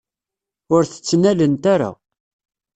[0.75, 1.91] Ur t-ttnalent ara.